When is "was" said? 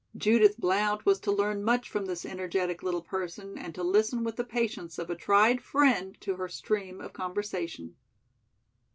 1.05-1.19